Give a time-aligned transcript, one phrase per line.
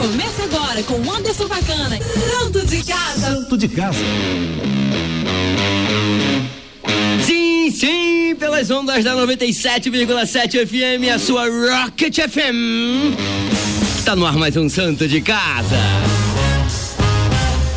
[0.00, 1.98] Começa agora com Anderson Bacana.
[2.00, 3.20] Santo de casa.
[3.20, 3.98] Santo de casa.
[7.22, 13.14] Sim, sim, pelas ondas da 97,7 FM, a sua Rocket FM.
[13.98, 15.76] Está no ar mais um Santo de Casa.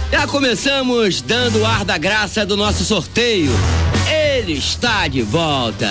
[0.10, 3.52] Já começamos dando o ar da graça do nosso sorteio.
[4.10, 5.90] Ele está de volta.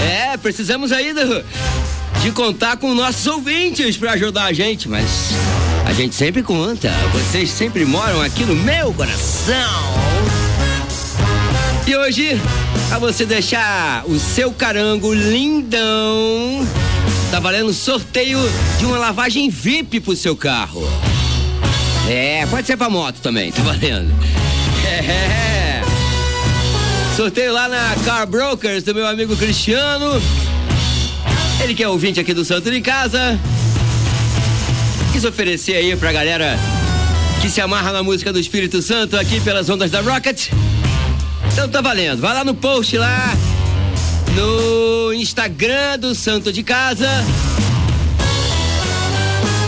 [0.00, 1.44] É, precisamos aí do,
[2.22, 5.30] de contar com nossos ouvintes para ajudar a gente, mas
[5.84, 6.88] a gente sempre conta.
[7.12, 9.82] Vocês sempre moram aqui no meu coração.
[11.84, 12.40] E hoje,
[12.88, 16.64] para você deixar o seu carango lindão,
[17.32, 18.38] tá valendo sorteio
[18.78, 20.88] de uma lavagem VIP pro seu carro.
[22.08, 24.14] É, pode ser pra moto também, tá valendo.
[24.86, 25.82] É.
[27.16, 30.22] Sorteio lá na Car Brokers do meu amigo Cristiano.
[31.60, 33.38] Ele que é ouvinte aqui do Santo de Casa.
[35.12, 36.58] Quis oferecer aí pra galera
[37.40, 40.50] que se amarra na música do Espírito Santo aqui pelas ondas da Rocket.
[41.52, 42.20] Então tá valendo.
[42.20, 43.36] Vai lá no post lá
[44.34, 47.08] no Instagram do Santo de Casa.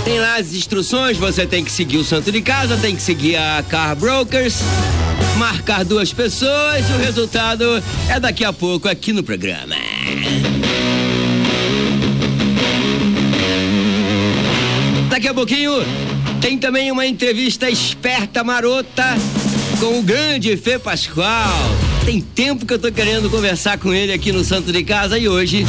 [0.05, 3.37] Tem lá as instruções, você tem que seguir o Santo de Casa, tem que seguir
[3.37, 4.59] a Car Brokers,
[5.39, 9.94] marcar duas pessoas o resultado é daqui a pouco aqui no programa.
[15.25, 15.73] Daqui a pouquinho
[16.39, 19.03] tem também uma entrevista esperta marota
[19.81, 21.51] com o grande Fê Pascoal.
[22.05, 25.27] Tem tempo que eu tô querendo conversar com ele aqui no Santo de Casa e
[25.27, 25.65] hoje,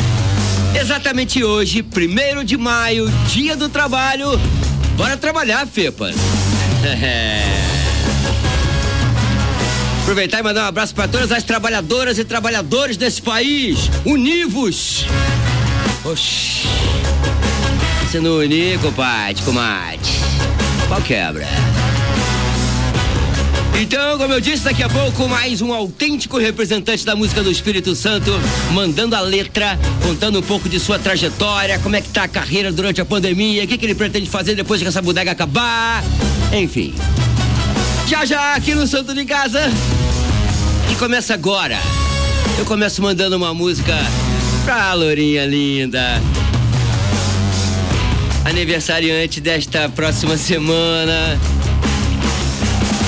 [0.77, 4.37] exatamente hoje, primeiro de maio, dia do trabalho,
[4.97, 6.15] bora trabalhar, Fepas.
[10.03, 15.05] Aproveitar e mandar um abraço para todas as trabalhadoras e trabalhadores desse país, univos.
[16.03, 16.67] Oxi.
[18.15, 19.99] Se não unir, compadre, comadre,
[20.87, 21.45] qual quebra?
[23.77, 27.93] Então, como eu disse, daqui a pouco mais um autêntico representante da música do Espírito
[27.93, 28.31] Santo,
[28.71, 32.71] mandando a letra, contando um pouco de sua trajetória, como é que tá a carreira
[32.71, 36.01] durante a pandemia, o que, que ele pretende fazer depois que essa bodega acabar,
[36.53, 36.95] enfim.
[38.07, 39.59] Já já aqui no Santo de Casa.
[40.89, 41.77] E começa agora.
[42.57, 43.93] Eu começo mandando uma música
[44.63, 46.21] pra Lourinha linda.
[48.45, 51.39] Aniversariante desta próxima semana.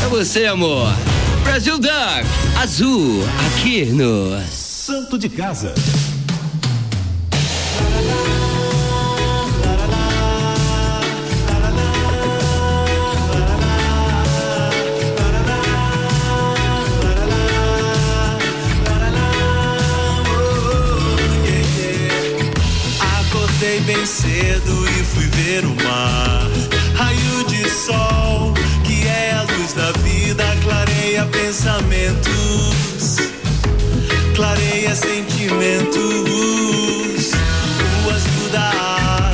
[0.03, 0.92] É você, amor.
[1.44, 2.25] Brasil Duck,
[2.59, 5.76] azul, aqui no Santo de Casa.
[23.78, 26.50] Acordei bem cedo e fui ver o mar.
[26.96, 33.18] Raio de sol que é a luz da vida, clareia pensamentos,
[34.36, 35.98] clareia sentimentos.
[38.06, 38.72] O azul da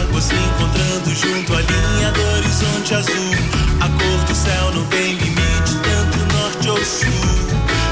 [0.01, 3.35] água se encontrando junto à linha do horizonte azul.
[3.79, 7.07] A cor do céu não tem limite, tanto norte ou sul.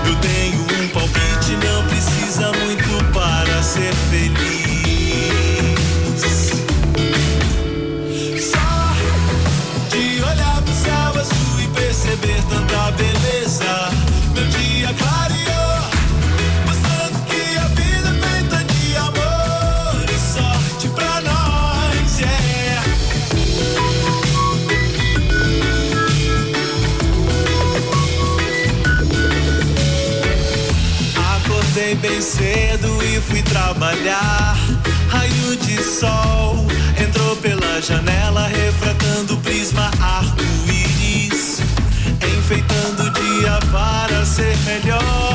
[0.06, 4.61] Eu tenho um palpite, não precisa muito para ser feliz.
[32.12, 34.58] Acordei cedo e fui trabalhar.
[35.08, 36.68] Raio de sol
[37.02, 41.62] entrou pela janela, refratando o prisma arco-íris,
[42.38, 45.31] enfeitando o dia para ser melhor.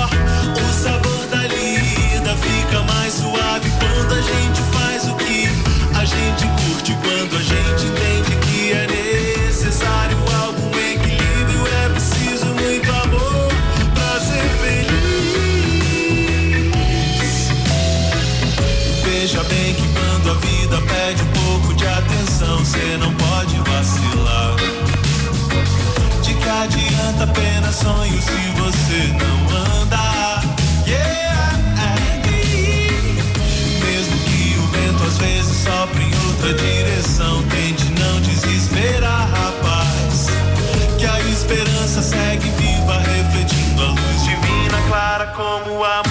[27.87, 30.43] Sonhos se você não andar?
[30.87, 31.53] Yeah!
[33.85, 40.27] Mesmo que o vento às vezes sopre em outra direção, tente não desesperar, rapaz.
[40.99, 46.03] Que a esperança segue viva, refletindo a luz divina, clara como a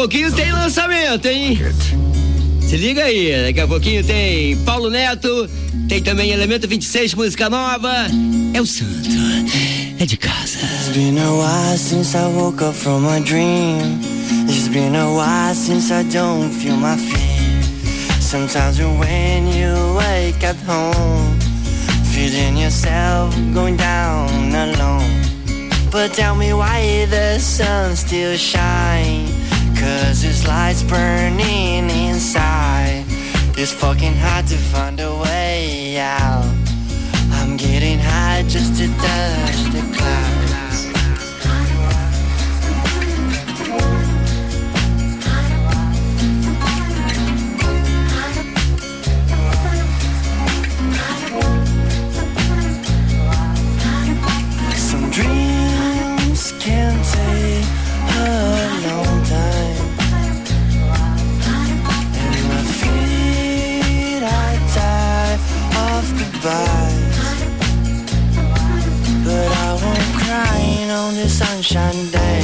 [0.00, 1.60] pouquinho tem lançamento, hein?
[2.62, 5.46] Se liga aí, daqui a pouquinho tem Paulo Neto,
[5.90, 8.06] tem também Elemento 26, música nova.
[8.54, 9.10] É o santo,
[9.98, 10.56] é de casa.
[10.56, 14.00] It's been a while since I woke up from a dream.
[14.48, 18.22] It's been a while since I don't feel my feet.
[18.22, 21.38] Sometimes when you wake up home,
[22.10, 25.20] feeling yourself going down alone.
[25.90, 29.59] But tell me why the sun still shines.
[29.80, 33.06] Cause this light's burning inside.
[33.56, 36.44] It's fucking hard to find a way out.
[37.32, 40.49] I'm getting high just to touch the clouds.
[66.40, 67.18] Goodbyes.
[69.24, 72.42] But I won't cry on this sunshine day.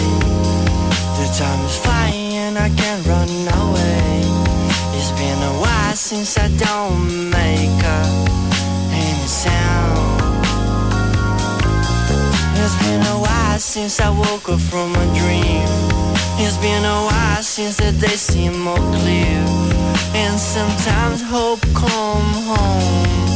[1.17, 3.29] The time is flying I can't run
[3.63, 4.21] away.
[4.97, 7.85] It's been a while since I don't make
[8.93, 10.45] any sound.
[12.59, 15.69] It's been a while since I woke up from a dream.
[16.39, 19.45] It's been a while since the day seemed more clear.
[20.15, 23.36] And sometimes hope come home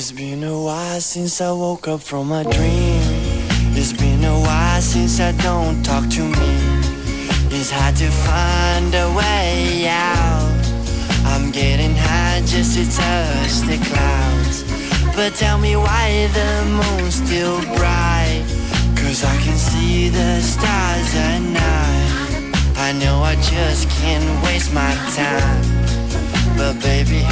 [0.00, 3.02] It's been a while since I woke up from a dream.
[3.76, 6.52] It's been a while since I don't talk to me.
[7.52, 10.56] It's hard to find a way out.
[11.26, 14.64] I'm getting high just to touch the clouds.
[15.14, 16.50] But tell me why the
[16.80, 18.42] moon's still bright.
[18.96, 22.72] Cause I can see the stars at night.
[22.88, 25.60] I know I just can't waste my time.
[26.56, 27.22] But baby,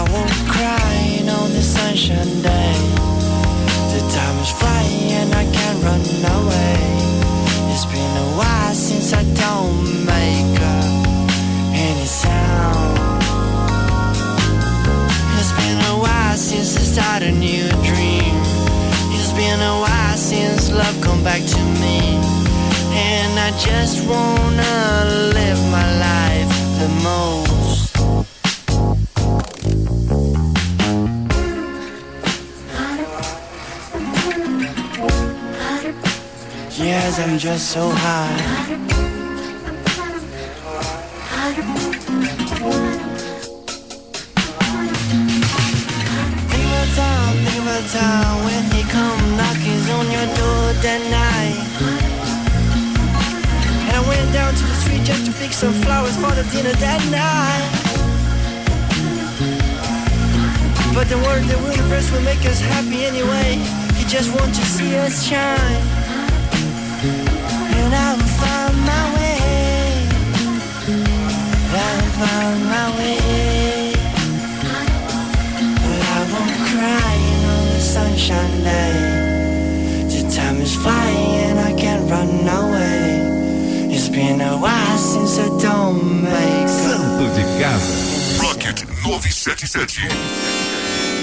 [0.00, 2.72] I won't cry on the sunshine day.
[3.92, 6.00] The time is flying and I can't run
[6.40, 6.80] away.
[7.70, 10.56] It's been a while since I don't make
[11.76, 12.96] any sound.
[15.38, 18.36] It's been a while since I started a new dream.
[19.12, 22.16] It's been a while since love come back to me.
[22.96, 24.72] And I just wanna
[25.36, 27.49] live my life the most.
[37.02, 38.36] Yes, I'm just so high.
[46.50, 51.58] Think about time, think about time when he come knocking on your door that night.
[53.88, 56.76] And I went down to the street just to pick some flowers for the dinner
[56.84, 57.68] that night.
[60.94, 63.56] But the word the universe will make us happy anyway.
[63.96, 65.89] He just wants to see us shine.
[72.20, 73.92] Find my way.
[75.82, 77.14] But I won't cry
[77.54, 80.04] on the sunshine day.
[80.04, 83.94] The time is flying and I can't run away.
[83.94, 88.42] It's been a while since I don't make Santo de Casa.
[88.42, 91.19] Rocket 977.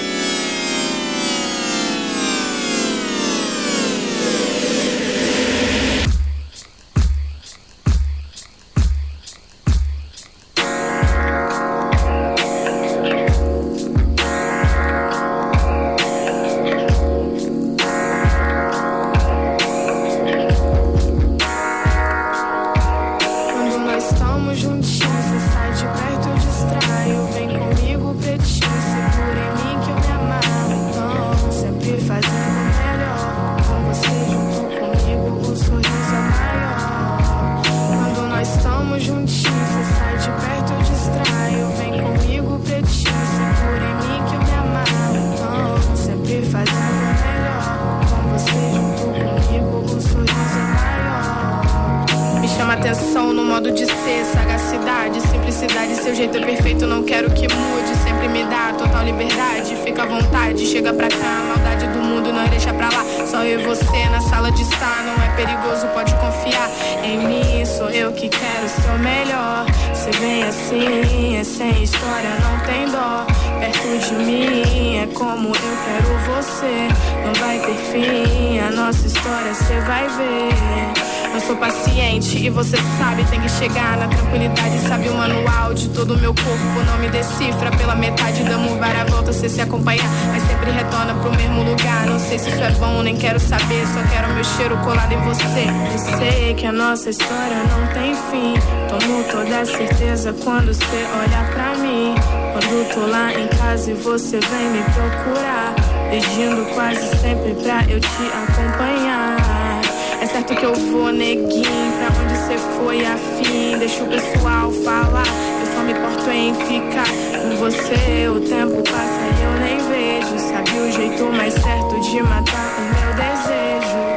[96.90, 98.54] Nossa história não tem fim.
[98.88, 102.16] Tomo toda certeza quando você olha pra mim.
[102.54, 105.76] Quando tô lá em casa e você vem me procurar,
[106.10, 109.82] pedindo quase sempre pra eu te acompanhar.
[110.22, 113.78] É certo que eu vou, neguinho, pra onde você foi afim.
[113.80, 115.28] Deixa o pessoal falar,
[115.60, 117.08] eu só me importo em ficar
[117.42, 118.30] com você.
[118.30, 120.40] O tempo passa e eu nem vejo.
[120.40, 124.17] Sabe o jeito mais certo de matar o meu desejo.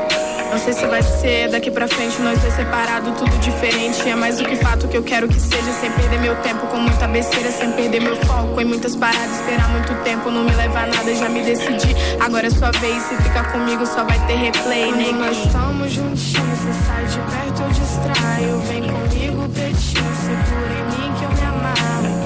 [0.51, 4.09] Não sei se vai ser daqui pra frente, nós dois separados, tudo diferente.
[4.09, 6.79] É mais do que fato que eu quero que seja, sem perder meu tempo com
[6.79, 9.41] muita besteira, sem perder meu foco em muitas paradas.
[9.41, 11.95] Esperar muito tempo, não me levar a nada, já me decidi.
[12.19, 16.59] Agora é sua vez, se ficar comigo só vai ter replay, nem nós estamos juntinhos,
[16.59, 18.59] você sai de perto, eu distraio.
[18.69, 22.20] Vem comigo, pretinho, segura em mim que eu me amarro.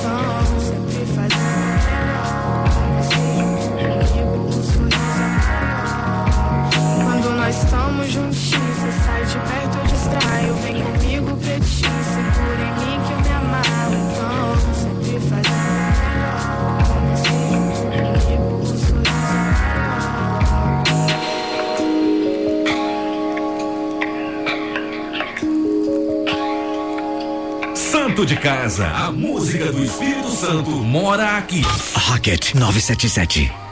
[9.26, 10.54] De perto, eu distraio.
[10.57, 13.95] Vem comigo, pretinho, segura em mim que eu me amarro.
[13.95, 15.64] Então, sempre fazendo
[15.99, 16.40] melhor.
[17.11, 17.28] Você
[18.09, 19.75] comigo, o sorriso maior.
[27.75, 31.62] Santo de Casa, a música do Espírito Santo mora aqui.
[31.95, 33.63] Rocket 977.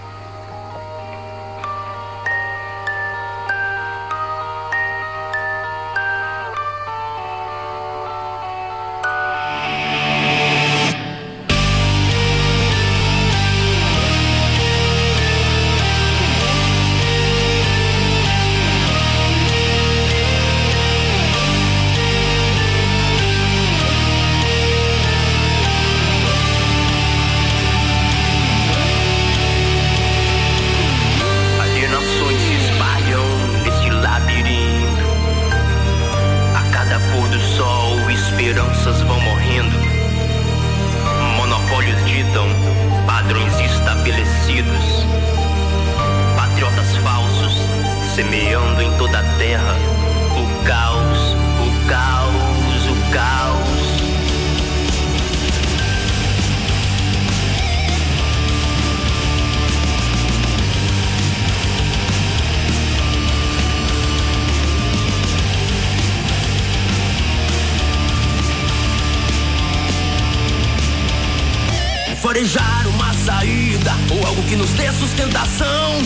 [72.32, 76.02] Farejar uma saída ou algo que nos dê sustentação.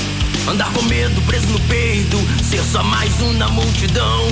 [0.48, 4.26] Andar com medo preso no peito, ser só mais um na multidão.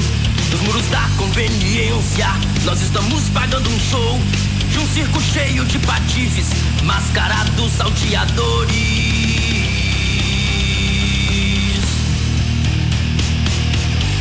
[0.50, 2.26] Nos muros da conveniência,
[2.64, 4.18] nós estamos pagando um show
[4.72, 6.48] de um circo cheio de patifes,
[6.82, 8.74] mascarados salteadores.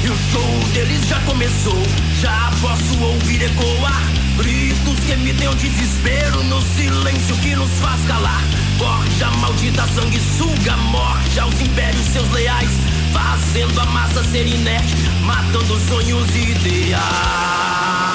[0.03, 1.81] E o show deles já começou,
[2.21, 8.43] já posso ouvir ecoar Gritos que emitem o desespero no silêncio que nos faz calar.
[8.77, 12.71] Forja maldita sanguessuga, morte aos impérios seus leais
[13.13, 18.12] Fazendo a massa ser inerte, matando sonhos e ideais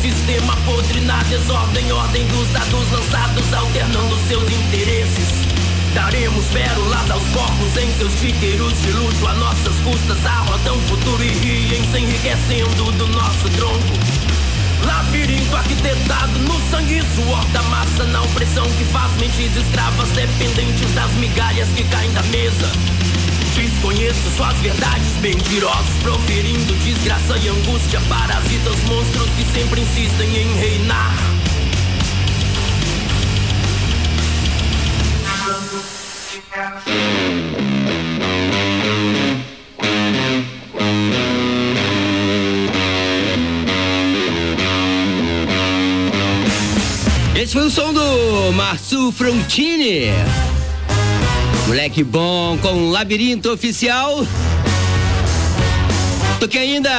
[0.00, 5.28] sistema podre na desordem, ordem dos dados lançados, alternando seus interesses.
[5.94, 11.28] Daremos pérolas aos corpos em seus tíqueros de luxo a nossas custas, arrodam futuro e
[11.28, 13.98] riem, se enriquecendo do nosso tronco.
[14.86, 20.94] Labirinto arquitetado no sangue e suor da massa, na opressão que faz mentes escravas dependentes
[20.94, 22.99] das migalhas que caem da mesa.
[23.54, 31.14] Desconheço suas verdades mentirosas, proferindo desgraça e angústia, parasitas, monstros que sempre insistem em reinar.
[47.34, 50.10] Esse foi o som do Marçu Frontini.
[51.70, 54.26] Moleque bom com labirinto oficial.
[56.40, 56.90] Toquei ainda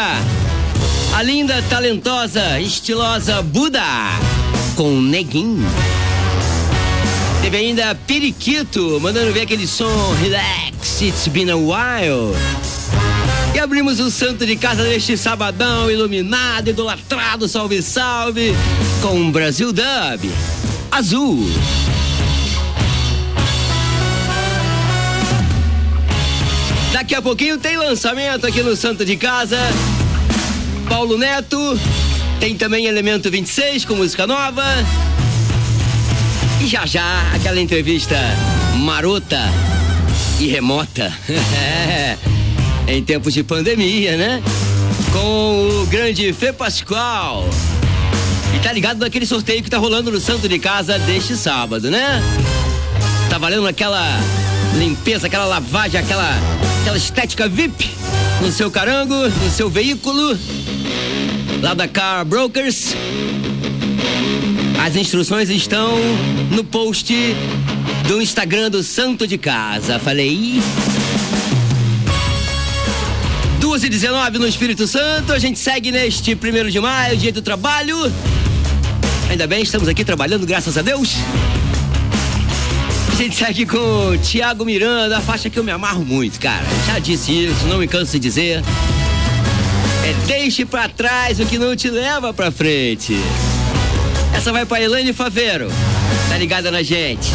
[1.14, 3.84] a linda, talentosa, estilosa Buda
[4.78, 5.68] com Neguinho.
[7.42, 12.34] Teve ainda Periquito, mandando ver aquele som Relax, It's Been a While.
[13.54, 18.56] E abrimos o santo de casa deste sabadão iluminado, idolatrado, salve, salve,
[19.02, 20.32] com Brasil Dub,
[20.90, 21.46] Azul.
[27.02, 29.58] Daqui a pouquinho tem lançamento aqui no Santo de Casa.
[30.88, 31.58] Paulo Neto,
[32.40, 34.64] tem também Elemento 26 com música nova.
[36.62, 38.16] E já já aquela entrevista
[38.76, 39.40] marota
[40.40, 41.12] e remota.
[42.88, 44.44] em tempos de pandemia, né?
[45.12, 47.50] Com o grande Fê Pascoal.
[48.56, 52.22] E tá ligado naquele sorteio que tá rolando no Santo de Casa deste sábado, né?
[53.28, 54.06] Tá valendo aquela
[54.78, 56.32] limpeza, aquela lavagem, aquela,
[56.82, 57.90] aquela estética VIP
[58.42, 60.38] no seu carango, no seu veículo,
[61.62, 62.96] lá da Car Brokers.
[64.84, 65.96] As instruções estão
[66.50, 67.14] no post
[68.08, 70.00] do Instagram do Santo de Casa.
[70.00, 70.60] Falei.
[73.60, 75.34] 2 e 19 no Espírito Santo.
[75.34, 77.96] A gente segue neste primeiro de maio, dia do trabalho.
[79.30, 81.16] Ainda bem, estamos aqui trabalhando, graças a Deus.
[83.22, 86.66] A gente segue com o Tiago Miranda, a faixa que eu me amarro muito, cara.
[86.88, 88.64] Já disse isso, não me canso de dizer.
[90.04, 93.16] É deixe pra trás o que não te leva pra frente.
[94.36, 95.68] Essa vai pra Elaine Faveiro.
[96.30, 97.30] Tá ligada na gente?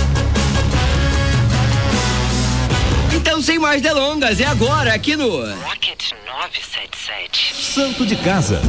[3.14, 7.54] Então, sem mais delongas, é agora aqui no Rocket 977.
[7.62, 8.60] Santo de Casa.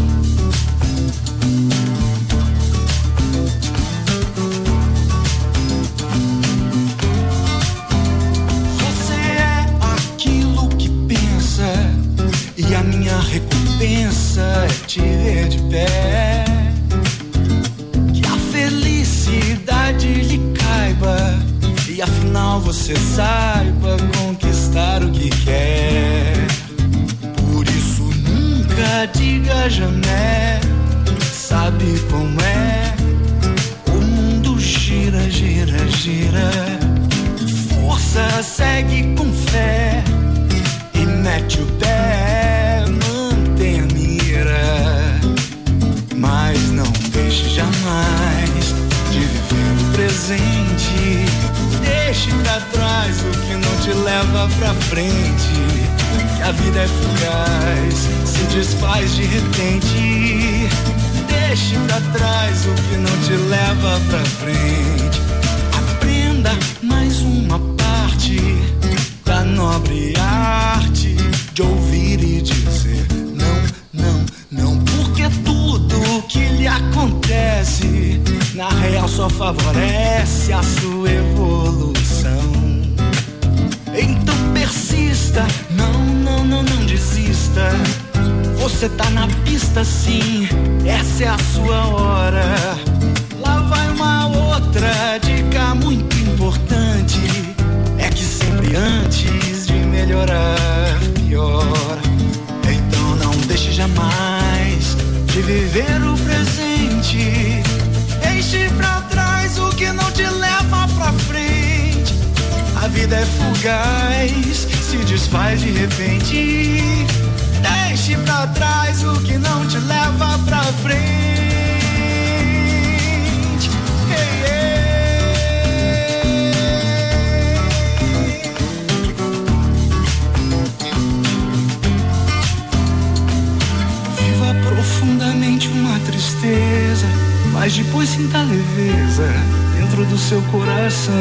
[140.28, 141.14] Seu coração,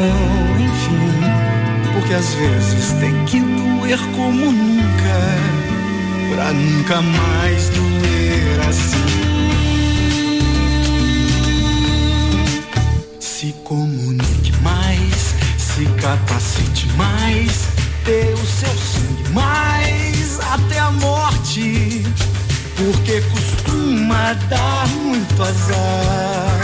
[0.59, 1.93] enfim.
[1.93, 8.97] Porque às vezes tem que doer como nunca, pra nunca mais doer assim.
[13.21, 17.69] Se comunique mais, se capacite mais,
[18.03, 22.03] dê o seu sangue mais até a morte.
[22.75, 26.56] Porque costuma dar muito azar.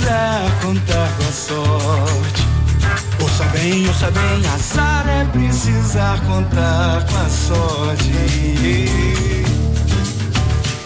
[0.00, 2.46] Se precisar contar com a sorte.
[3.20, 8.10] Ouça bem, ouça bem, azar é precisar contar com a sorte.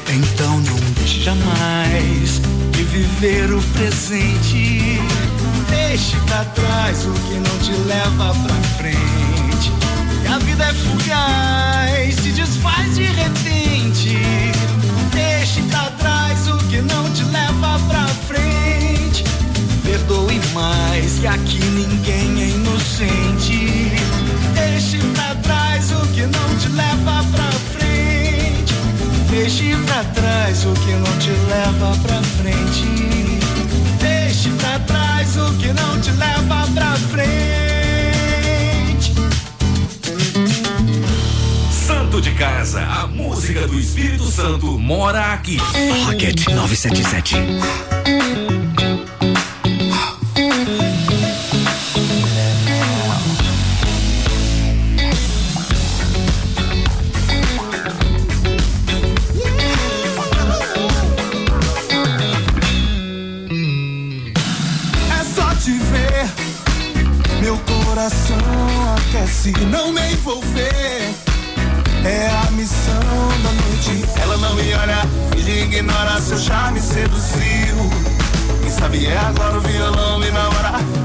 [0.09, 2.41] Então não deixe jamais
[2.73, 5.01] de viver o presente.
[5.71, 9.73] Deixe pra trás o que não te leva pra frente.
[10.23, 14.19] Que a vida é fugaz, se desfaz de repente.
[15.13, 18.64] Deixe pra trás o que não te leva pra frente.
[19.95, 23.93] Perdoe mais, que aqui ninguém é inocente.
[24.53, 28.75] Deixe pra trás o que não te leva pra frente.
[29.31, 32.85] Deixe pra trás o que não te leva pra frente.
[34.01, 39.15] Deixe pra trás o que não te leva pra frente.
[41.87, 45.57] Santo de Casa, a música do Espírito Santo mora aqui.
[46.05, 47.37] Rocket 977.
[69.45, 71.15] Aquece, não me envolver.
[72.05, 73.01] É a missão
[73.43, 74.05] da noite.
[74.21, 75.03] Ela não me olha,
[75.35, 77.77] finge ignora, seu charme seduziu.
[78.63, 81.04] Quem sabe é agora o violão me namora.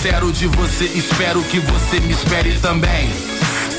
[0.00, 3.10] Sincero de você, espero que você me espere também.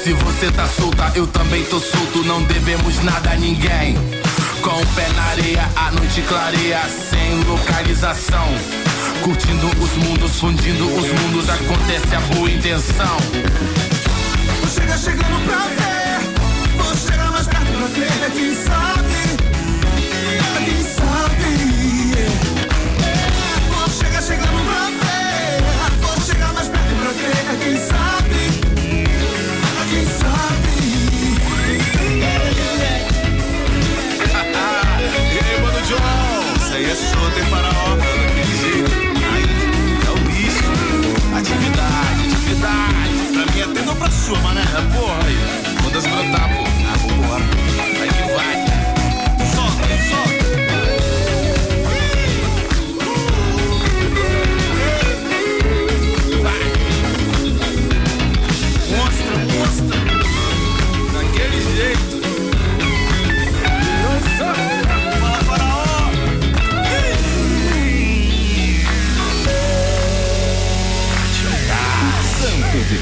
[0.03, 3.95] Se você tá solta, eu também tô solto, não devemos nada a ninguém.
[4.61, 8.47] Com o pé na areia, a noite clareia, sem localização.
[9.23, 13.17] Curtindo os mundos, fundindo os mundos, acontece a boa intenção.
[14.59, 16.83] Vou chegar chegando pra ver.
[16.83, 18.31] Vou chegar mais perto pra ver.
[18.31, 19.20] Quem sabe?
[37.01, 38.01] É solto, hein, faraó, mano?
[38.01, 38.91] Daquele jeito.
[40.05, 40.71] É o risco.
[41.35, 43.15] Atividade, atividade.
[43.33, 44.61] Pra mim até não pra sua, mané.
[44.61, 45.37] É, porra, aí.
[45.83, 46.60] Manda as brotar,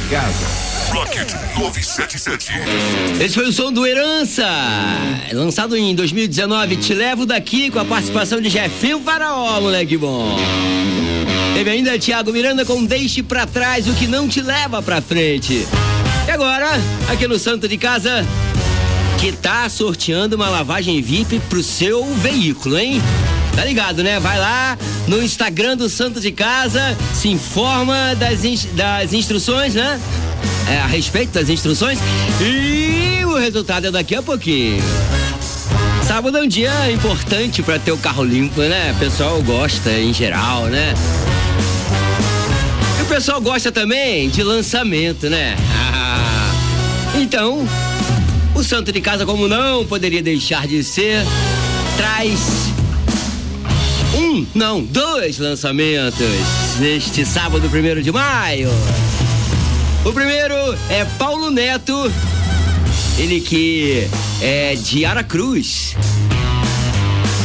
[0.09, 0.91] Casa.
[0.91, 2.51] Rocket 977.
[3.23, 4.43] Esse foi o som do Herança,
[5.31, 6.77] lançado em 2019.
[6.77, 10.35] Te levo daqui com a participação de Jefinho Faraó, moleque bom.
[11.53, 15.67] Teve ainda Thiago Miranda com Deixe pra trás o que não te leva pra frente.
[16.27, 16.71] E agora,
[17.07, 18.25] aqui no Santo de Casa,
[19.19, 22.99] que tá sorteando uma lavagem VIP pro seu veículo, hein?
[23.59, 24.21] Tá ligado, né?
[24.21, 29.99] Vai lá no Instagram do Santo de Casa, se informa das, ins- das instruções, né?
[30.71, 31.99] É, a respeito das instruções.
[32.39, 34.81] E o resultado é daqui a pouquinho.
[36.07, 38.93] Sábado é um dia importante pra ter o carro limpo, né?
[38.95, 40.93] O pessoal gosta em geral, né?
[42.97, 45.57] E o pessoal gosta também de lançamento, né?
[45.93, 46.49] Ah,
[47.19, 47.67] então,
[48.55, 51.25] O santo de casa, como não poderia deixar de ser,
[51.97, 52.39] traz
[54.19, 56.19] um, não, dois lançamentos
[56.79, 58.69] neste sábado, primeiro de maio.
[60.03, 60.55] O primeiro
[60.89, 62.11] é Paulo Neto,
[63.17, 64.07] ele que
[64.41, 65.95] é de Aracruz.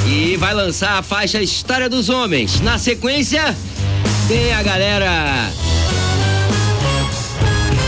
[0.07, 2.61] E vai lançar a faixa História dos Homens.
[2.61, 3.57] Na sequência,
[4.29, 5.51] tem a galera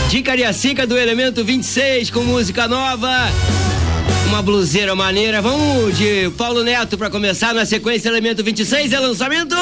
[0.09, 3.29] de Cariacica do Elemento 26 com música nova.
[4.27, 5.41] Uma bluseira maneira.
[5.41, 9.55] Vamos de Paulo Neto para começar na sequência Elemento 26 é lançamento.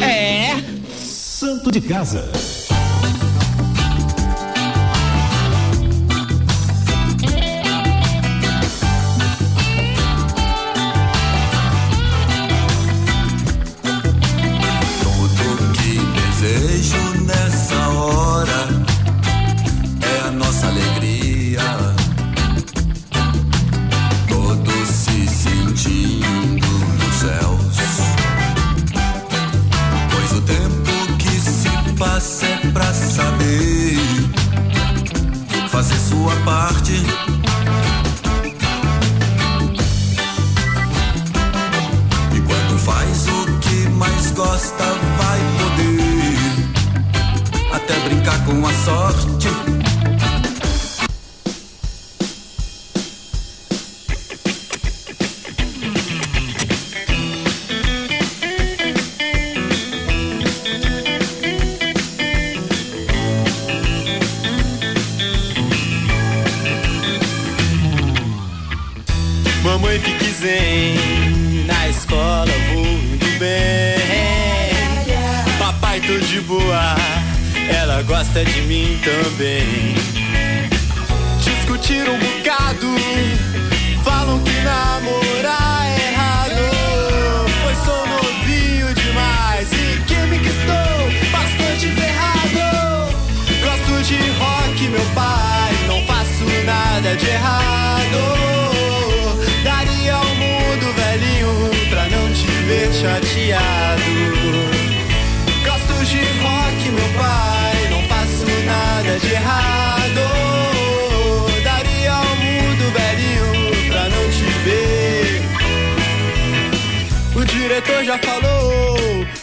[0.00, 0.56] É.
[1.04, 2.30] Santo de Casa.
[76.06, 76.94] Tô de boa,
[77.68, 79.94] ela gosta de mim também.
[81.42, 82.94] Discutiram um bocado,
[84.04, 86.62] falam que namorar é errado.
[87.64, 93.12] Pois sou novinho demais e química estou bastante ferrado.
[93.64, 97.85] Gosto de rock, meu pai, não faço nada de errado.
[117.76, 118.96] Diretor já falou,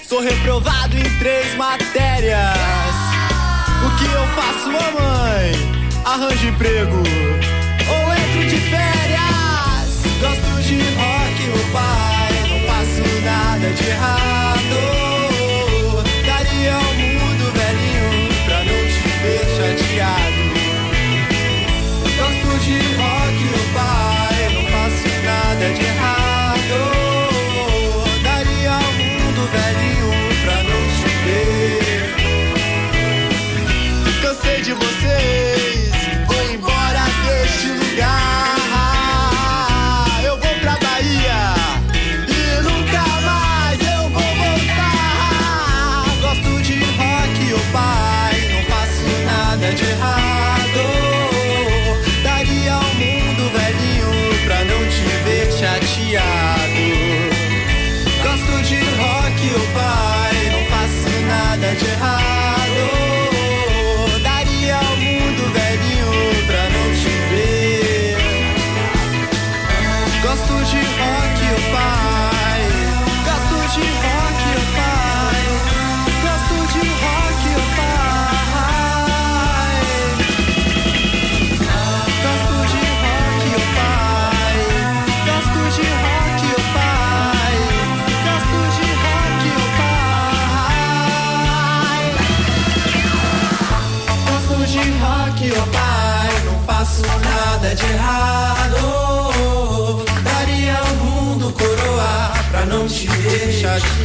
[0.10, 2.40] sou reprovado em três matérias.
[3.86, 5.52] O que eu faço, mamãe?
[6.04, 10.02] Arranjo emprego ou entro de férias?
[10.20, 14.80] Gosto de rock, meu pai, não faço nada de errado.
[16.26, 20.44] Daria ao mundo velhinho pra não te ver chateado.
[22.18, 26.23] Gosto de rock, meu pai, não faço nada de errado.
[29.44, 30.33] Ao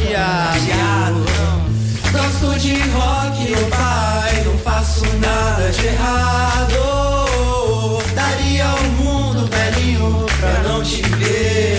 [0.05, 1.25] ver chateado.
[2.11, 4.43] Gosto de rock, ô pai.
[4.45, 6.77] Não faço nada de errado.
[8.15, 11.77] Daria ao mundo velhinho pra não te ver.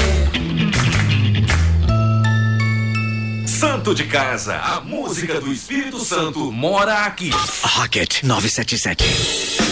[3.47, 7.31] Santo de Casa, a música do Espírito Santo mora aqui.
[7.63, 9.70] Rocket 977.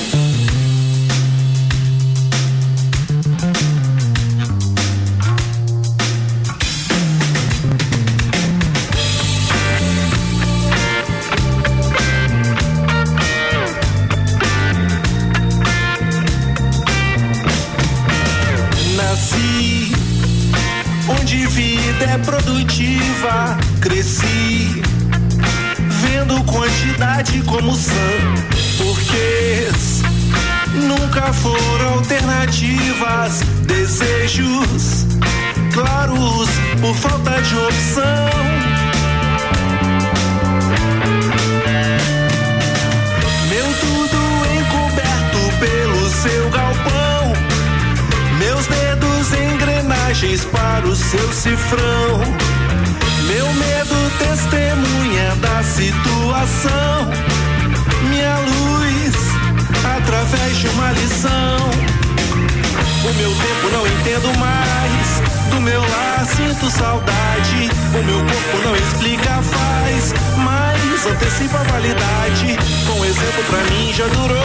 [63.88, 65.22] Entendo mais.
[65.50, 67.70] Do meu lar sinto saudade.
[67.94, 72.58] O meu corpo não explica, faz, mas antecipa a validade.
[72.86, 74.42] Bom exemplo pra mim já durou.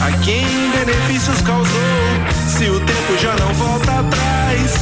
[0.00, 1.68] A quem benefícios causou.
[2.46, 4.74] Se o tempo já não volta atrás,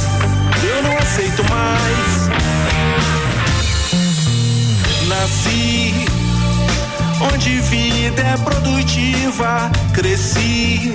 [0.63, 2.27] eu não aceito mais.
[5.07, 6.05] Nasci
[7.21, 10.93] onde vida é produtiva, cresci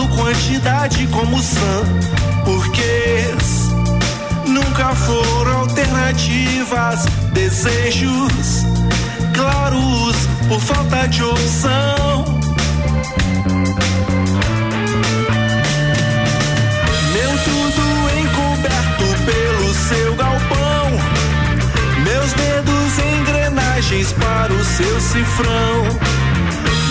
[0.00, 1.84] vendo quantidade como são,
[2.44, 3.68] porquês
[4.46, 8.64] nunca foram alternativas, desejos
[9.34, 10.16] claros
[10.48, 12.24] por falta de opção.
[17.12, 17.82] Meu tudo
[18.20, 20.90] encoberto pelo seu galpão,
[22.04, 26.20] meus dedos engrenagens para o seu cifrão.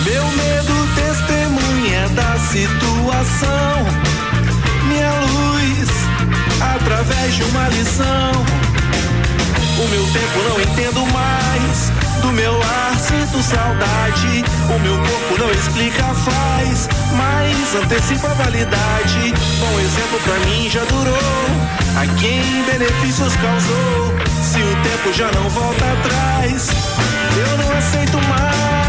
[0.04, 2.99] Meu medo testemunha da situação.
[3.20, 5.88] Minha luz
[6.74, 8.32] através de uma lição.
[9.78, 11.92] O meu tempo não entendo mais.
[12.22, 14.42] Do meu lar sinto saudade.
[14.74, 19.34] O meu corpo não explica, faz, mas antecipa a validade.
[19.58, 21.14] Bom exemplo pra mim já durou.
[21.96, 24.14] A quem benefícios causou.
[24.42, 26.70] Se o tempo já não volta atrás,
[27.36, 28.79] eu não aceito mais.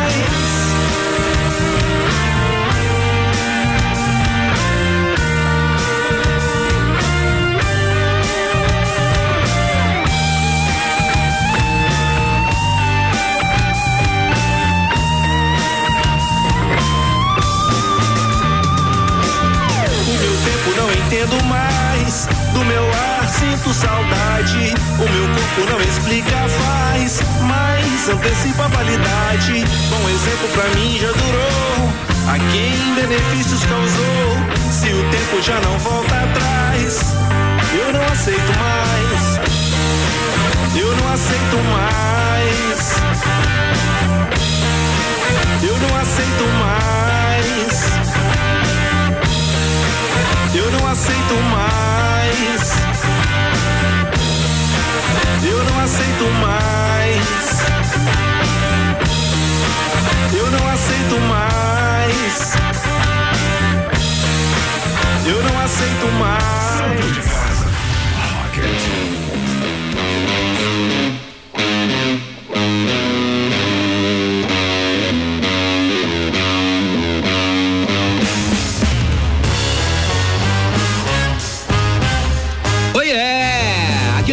[21.22, 22.28] Entendo mais.
[22.54, 24.74] Do meu ar sinto saudade.
[24.98, 29.64] O meu corpo não explica, faz, mas antecipa a validade.
[29.90, 31.90] Bom exemplo pra mim já durou.
[32.28, 34.38] A quem benefícios causou.
[34.72, 37.02] Se o tempo já não volta atrás,
[37.74, 39.40] eu não aceito mais.
[40.76, 42.96] Eu não aceito mais.
[45.64, 47.71] Eu não aceito mais.
[50.91, 52.73] Não aceito mais.
[55.41, 57.63] Eu não aceito mais.
[60.34, 62.54] Eu não aceito mais.
[65.25, 67.51] Eu não aceito mais.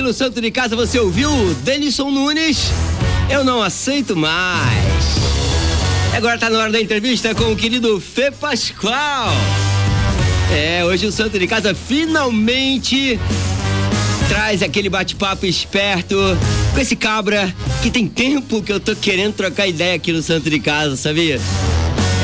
[0.09, 1.30] No Santo de Casa você ouviu
[1.64, 2.70] Denison Nunes?
[3.28, 5.04] Eu não aceito mais.
[6.16, 9.30] Agora tá na hora da entrevista com o querido Fê Pascoal.
[10.50, 13.20] É, hoje o Santo de Casa finalmente
[14.30, 16.16] traz aquele bate-papo esperto
[16.72, 20.48] com esse cabra que tem tempo que eu tô querendo trocar ideia aqui no Santo
[20.48, 21.38] de Casa, sabia?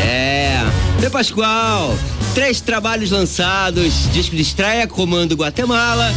[0.03, 0.59] É,
[1.01, 1.95] Fê Pascoal,
[2.35, 6.11] três trabalhos lançados, disco de estreia, Comando Guatemala,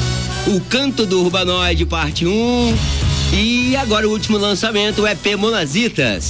[0.48, 2.78] O Canto do Urbanoide, parte 1,
[3.34, 6.30] e agora o último lançamento, o EP Monazitas.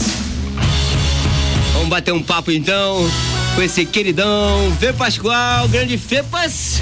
[1.73, 3.07] Vamos bater um papo então
[3.53, 6.81] com esse queridão Fê Pascoal, grande Fepas.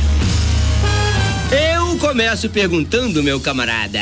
[1.52, 4.00] Eu começo perguntando, meu camarada,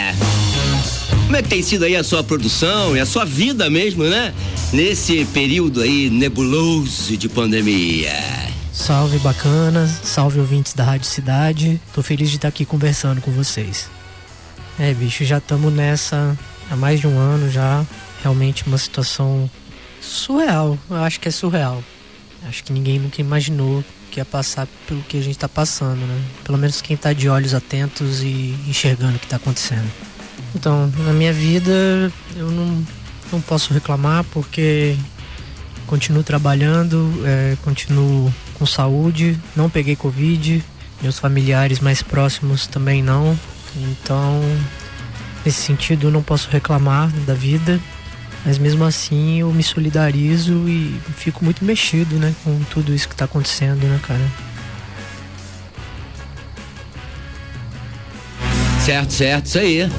[1.25, 4.31] como é que tem sido aí a sua produção e a sua vida mesmo, né?
[4.71, 8.42] Nesse período aí nebuloso de pandemia.
[8.73, 11.79] Salve bacana, salve ouvintes da Rádio Cidade.
[11.93, 13.87] Tô feliz de estar aqui conversando com vocês.
[14.79, 16.35] É, bicho, já estamos nessa
[16.71, 17.85] há mais de um ano já.
[18.23, 19.47] Realmente uma situação
[20.01, 20.75] surreal.
[20.89, 21.83] Eu acho que é surreal.
[22.47, 26.21] Acho que ninguém nunca imaginou que ia passar pelo que a gente tá passando, né?
[26.43, 29.89] Pelo menos quem tá de olhos atentos e enxergando o que tá acontecendo.
[30.55, 32.83] Então, na minha vida, eu não,
[33.31, 34.97] não posso reclamar porque
[35.85, 40.63] continuo trabalhando, é, continuo com saúde, não peguei Covid,
[41.01, 43.37] Meus familiares mais próximos também não.
[43.75, 44.41] Então,
[45.45, 47.77] nesse sentido, não posso reclamar da vida.
[48.45, 53.15] Mas mesmo assim, eu me solidarizo e fico muito mexido, né, com tudo isso que
[53.15, 54.31] tá acontecendo, né, cara?
[58.85, 59.91] Certo, certo, isso aí.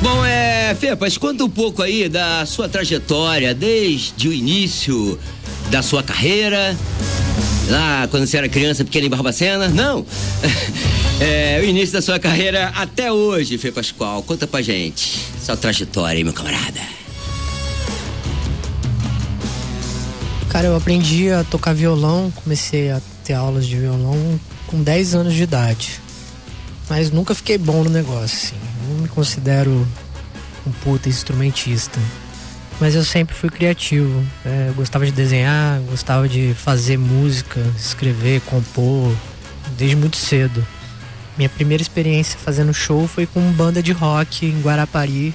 [0.00, 5.18] Bom, é, Fepas, conta um pouco aí da sua trajetória desde o início
[5.70, 6.74] da sua carreira,
[7.68, 9.68] lá quando você era criança pequena em Barbacena?
[9.68, 10.04] Não.
[11.20, 14.22] É, o início da sua carreira até hoje, Fê Pascoal.
[14.22, 16.80] Conta pra gente sua trajetória meu camarada.
[20.48, 24.38] Cara, eu aprendi a tocar violão, comecei a ter aulas de violão
[24.68, 26.00] com 10 anos de idade.
[26.88, 28.56] Mas nunca fiquei bom no negócio, assim.
[28.88, 29.86] Não me considero
[30.66, 31.98] um puta instrumentista.
[32.80, 34.24] Mas eu sempre fui criativo.
[34.44, 39.14] É, gostava de desenhar, gostava de fazer música, escrever, compor,
[39.76, 40.64] desde muito cedo.
[41.36, 45.34] Minha primeira experiência fazendo show foi com uma banda de rock em Guarapari.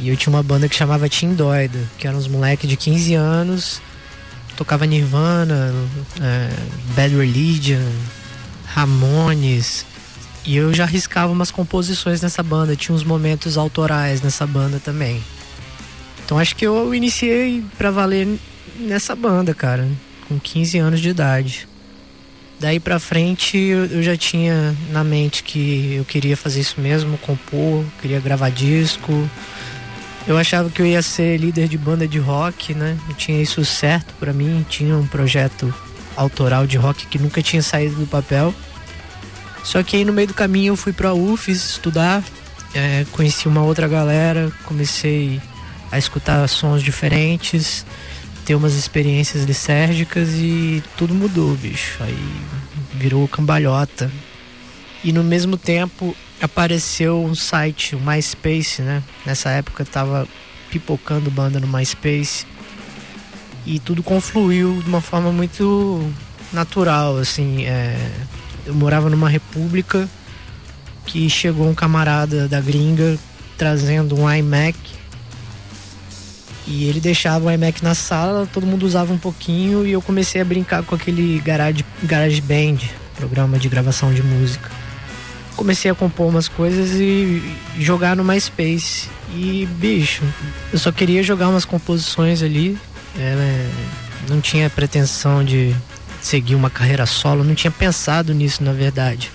[0.00, 3.14] E eu tinha uma banda que chamava Tim Doida, que eram uns moleques de 15
[3.14, 3.82] anos,
[4.56, 5.72] tocava Nirvana,
[6.20, 6.50] é,
[6.96, 7.82] Bad Religion,
[8.66, 9.84] Ramones.
[10.44, 15.22] E eu já arriscava umas composições nessa banda, tinha uns momentos autorais nessa banda também.
[16.24, 18.38] Então acho que eu iniciei para valer
[18.78, 19.86] nessa banda, cara,
[20.28, 21.68] com 15 anos de idade.
[22.58, 27.84] Daí pra frente eu já tinha na mente que eu queria fazer isso mesmo, compor,
[28.00, 29.28] queria gravar disco.
[30.26, 32.96] Eu achava que eu ia ser líder de banda de rock, né?
[33.08, 35.72] Eu tinha isso certo para mim, tinha um projeto
[36.16, 38.54] autoral de rock que nunca tinha saído do papel.
[39.62, 42.22] Só que aí no meio do caminho eu fui pra UFES estudar,
[42.74, 45.40] é, conheci uma outra galera, comecei
[45.94, 47.86] a escutar sons diferentes,
[48.44, 52.02] ter umas experiências lisérgicas e tudo mudou, bicho.
[52.02, 52.18] Aí
[52.94, 54.10] virou cambalhota.
[55.04, 59.04] E no mesmo tempo apareceu um site, o MySpace, né?
[59.24, 60.26] Nessa época tava
[60.68, 62.44] pipocando banda no MySpace.
[63.64, 66.12] E tudo confluiu de uma forma muito
[66.52, 67.66] natural, assim.
[67.66, 67.96] É...
[68.66, 70.08] Eu morava numa república
[71.06, 73.16] que chegou um camarada da gringa
[73.56, 75.03] trazendo um iMac
[76.66, 80.40] e ele deixava o iMac na sala, todo mundo usava um pouquinho e eu comecei
[80.40, 82.78] a brincar com aquele garage, garage Band,
[83.16, 84.70] programa de gravação de música.
[85.56, 87.42] Comecei a compor umas coisas e
[87.78, 89.08] jogar no MySpace.
[89.34, 90.22] E, bicho,
[90.72, 92.78] eu só queria jogar umas composições ali.
[93.16, 93.68] É,
[94.28, 95.74] não tinha pretensão de
[96.20, 99.30] seguir uma carreira solo, não tinha pensado nisso na verdade.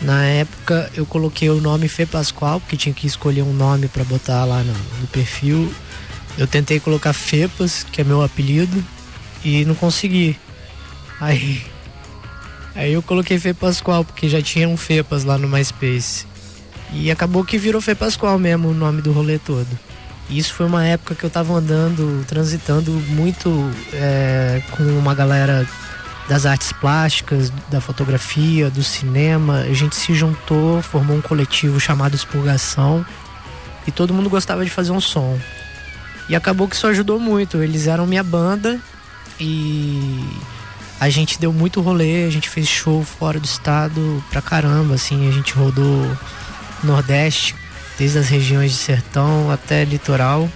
[0.00, 4.02] Na época eu coloquei o nome Fê Pascoal, porque tinha que escolher um nome para
[4.04, 5.72] botar lá no, no perfil
[6.38, 8.82] eu tentei colocar Fepas, que é meu apelido,
[9.44, 10.38] e não consegui.
[11.20, 11.60] Aí,
[12.76, 16.26] aí eu coloquei Fê Pascoal, porque já tinha um Fepas lá no MySpace.
[16.92, 19.68] E acabou que virou Fê Pascoal mesmo o nome do rolê todo.
[20.30, 23.50] E isso foi uma época que eu tava andando, transitando muito
[23.92, 25.66] é, com uma galera
[26.28, 29.60] das artes plásticas, da fotografia, do cinema.
[29.60, 33.04] A gente se juntou, formou um coletivo chamado Expurgação.
[33.86, 35.38] E todo mundo gostava de fazer um som.
[36.28, 37.62] E acabou que isso ajudou muito.
[37.62, 38.80] Eles eram minha banda
[39.40, 40.24] e
[41.00, 45.28] a gente deu muito rolê, a gente fez show fora do estado pra caramba, assim,
[45.28, 46.04] a gente rodou
[46.82, 47.54] Nordeste,
[47.96, 50.48] desde as regiões de sertão até litoral.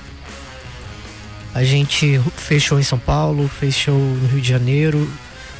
[1.54, 5.10] A gente fechou em São Paulo, fechou no Rio de Janeiro,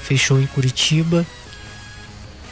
[0.03, 1.25] fechou em Curitiba.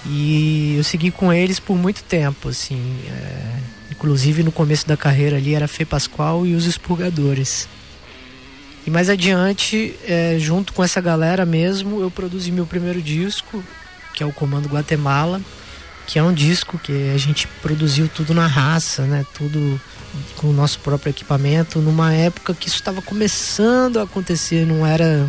[0.07, 2.99] E eu segui com eles por muito tempo, assim.
[3.09, 7.69] É Inclusive no começo da carreira ali era Fê Pascoal e os Expurgadores.
[8.87, 13.63] E mais adiante, é, junto com essa galera mesmo, eu produzi meu primeiro disco,
[14.15, 15.41] que é o Comando Guatemala,
[16.07, 19.25] que é um disco que a gente produziu tudo na raça, né?
[19.35, 19.81] Tudo
[20.37, 25.29] com o nosso próprio equipamento, numa época que isso estava começando a acontecer, não era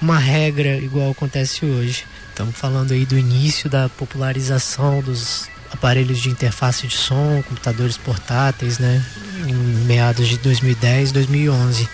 [0.00, 2.04] uma regra igual acontece hoje.
[2.30, 8.78] Estamos falando aí do início da popularização dos aparelhos de interface de som, computadores portáteis,
[8.78, 9.04] né?
[9.46, 9.54] Em
[9.84, 11.88] meados de 2010, 2011.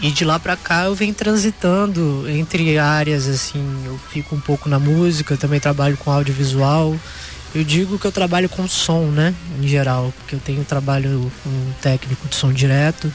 [0.00, 4.68] E de lá para cá eu venho transitando entre áreas assim, eu fico um pouco
[4.68, 6.96] na música, também trabalho com audiovisual.
[7.54, 11.50] Eu digo que eu trabalho com som, né, em geral, porque eu tenho trabalho com
[11.80, 13.12] técnico de som direto.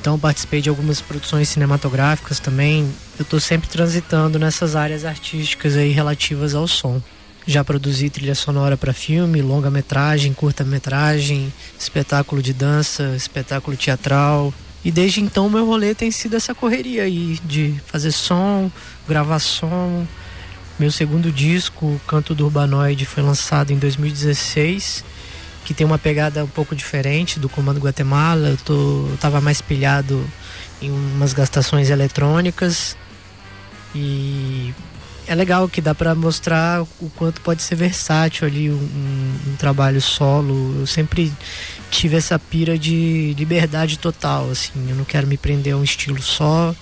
[0.00, 2.88] Então participei de algumas produções cinematográficas também.
[3.18, 7.02] Eu tô sempre transitando nessas áreas artísticas aí relativas ao som.
[7.46, 14.52] Já produzi trilha sonora para filme, longa-metragem, curta-metragem, espetáculo de dança, espetáculo teatral.
[14.84, 18.70] E desde então meu rolê tem sido essa correria aí de fazer som,
[19.08, 20.06] gravar som,
[20.78, 25.04] Meu segundo disco, Canto do Urbanoide, foi lançado em 2016,
[25.64, 28.48] que tem uma pegada um pouco diferente do Comando Guatemala.
[28.48, 30.22] Eu, tô, eu tava mais pilhado
[30.82, 32.96] em umas gastações eletrônicas
[33.94, 34.74] e
[35.26, 40.00] é legal que dá para mostrar o quanto pode ser versátil ali um, um, trabalho
[40.00, 40.76] solo.
[40.80, 41.32] Eu sempre
[41.90, 44.72] tive essa pira de liberdade total, assim.
[44.88, 46.74] Eu não quero me prender a um estilo só.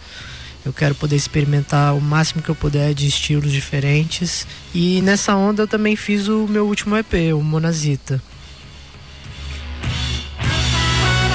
[0.64, 4.46] Eu quero poder experimentar o máximo que eu puder de estilos diferentes.
[4.74, 8.22] E nessa onda eu também fiz o meu último EP, o Monazita.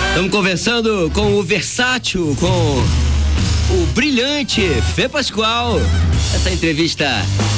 [0.10, 3.09] Estamos conversando com o versátil, com
[3.72, 4.62] o brilhante
[4.96, 5.80] Fê Pascoal.
[6.34, 7.08] Essa entrevista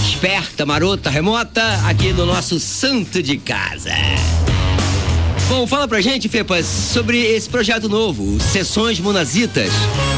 [0.03, 3.93] esperta, marota, remota, aqui no nosso Santo de Casa.
[5.47, 9.71] Bom, fala pra gente, Fepas, sobre esse projeto novo, Sessões Monazitas.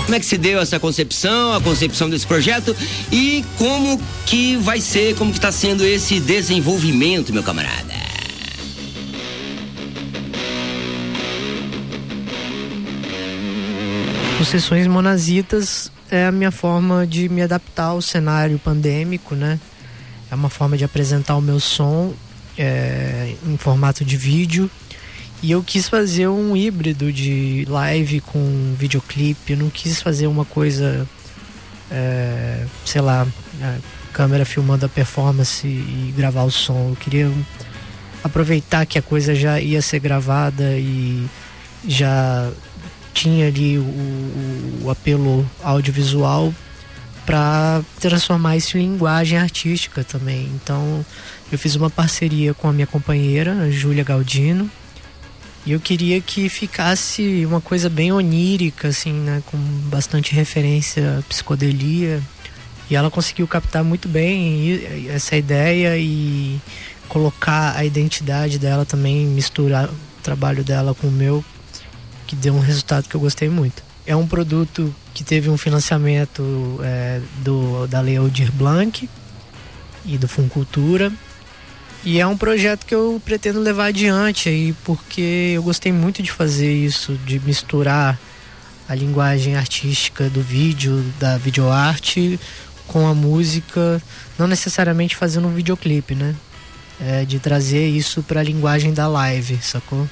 [0.03, 2.75] Como é que se deu essa concepção, a concepção desse projeto
[3.11, 8.02] e como que vai ser, como que tá sendo esse desenvolvimento, meu camarada?
[14.45, 19.59] Sessões Monazitas é a minha forma de me adaptar ao cenário pandêmico, né?
[20.31, 22.13] É uma forma de apresentar o meu som
[22.57, 24.69] é, em formato de vídeo
[25.43, 29.51] e eu quis fazer um híbrido de live com videoclipe.
[29.51, 31.05] Eu não quis fazer uma coisa,
[31.91, 33.27] é, sei lá,
[34.13, 36.91] câmera filmando a performance e gravar o som.
[36.91, 37.29] Eu queria
[38.23, 41.27] aproveitar que a coisa já ia ser gravada e
[41.85, 42.49] já
[43.13, 46.53] tinha ali o, o apelo audiovisual
[47.25, 50.49] para transformar isso em linguagem artística também.
[50.55, 51.05] Então,
[51.51, 54.69] eu fiz uma parceria com a minha companheira, Júlia Galdino,
[55.65, 59.41] e eu queria que ficasse uma coisa bem onírica, assim, né?
[59.45, 59.57] Com
[59.87, 62.21] bastante referência à psicodelia.
[62.89, 66.59] E ela conseguiu captar muito bem essa ideia e
[67.07, 71.43] colocar a identidade dela também, misturar o trabalho dela com o meu,
[72.33, 73.83] que deu um resultado que eu gostei muito.
[74.05, 79.07] É um produto que teve um financiamento é, do, da Lei Aldir Blanc
[80.05, 81.11] e do Funcultura
[82.03, 86.31] e é um projeto que eu pretendo levar adiante aí, porque eu gostei muito de
[86.31, 88.19] fazer isso, de misturar
[88.89, 92.37] a linguagem artística do vídeo, da videoarte,
[92.87, 94.01] com a música,
[94.37, 96.35] não necessariamente fazendo um videoclipe, né?
[96.99, 100.07] É, de trazer isso para a linguagem da live, sacou?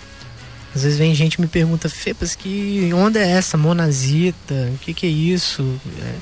[0.73, 3.57] Às vezes vem gente me pergunta, Fepas, que onda é essa?
[3.57, 4.71] Monazita?
[4.73, 5.79] O que, que é isso?
[6.01, 6.13] É,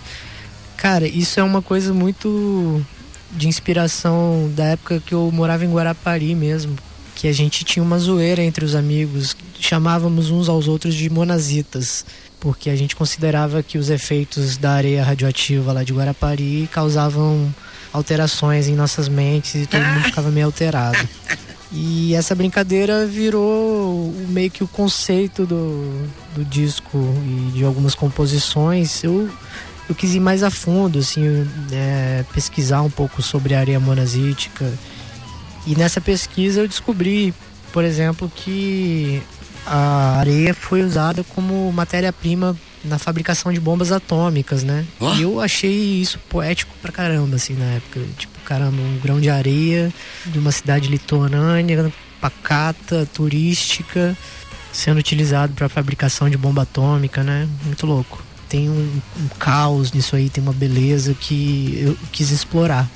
[0.76, 2.84] cara, isso é uma coisa muito
[3.32, 6.76] de inspiração da época que eu morava em Guarapari mesmo.
[7.16, 12.06] Que a gente tinha uma zoeira entre os amigos, chamávamos uns aos outros de monazitas,
[12.40, 17.54] porque a gente considerava que os efeitos da areia radioativa lá de Guarapari causavam
[17.92, 20.98] alterações em nossas mentes e todo mundo ficava meio alterado.
[21.72, 29.04] E essa brincadeira virou meio que o conceito do, do disco e de algumas composições.
[29.04, 29.30] Eu
[29.90, 31.24] eu quis ir mais a fundo, assim,
[31.72, 34.72] é, pesquisar um pouco sobre a areia monazítica.
[35.66, 37.34] E nessa pesquisa eu descobri,
[37.74, 39.20] por exemplo, que
[39.66, 44.86] a areia foi usada como matéria-prima na fabricação de bombas atômicas, né?
[45.00, 45.14] Oh.
[45.16, 48.00] E eu achei isso poético pra caramba, assim, na época.
[48.16, 49.94] Tipo, caramba, um grão de areia
[50.26, 54.18] de uma cidade litorânea, pacata, turística,
[54.74, 57.48] sendo utilizado para fabricação de bomba atômica, né?
[57.64, 58.74] Muito louco tem um,
[59.20, 62.90] um, caos nisso aí, tem uma beleza que eu quis explorar.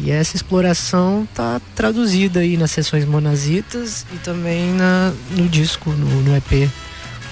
[0.00, 6.22] E essa exploração tá traduzida aí nas sessões monazitas e também na, no disco, no,
[6.22, 6.68] no EP